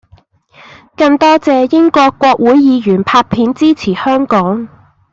[0.97, 4.67] 更多謝英國國會議員拍片支持香港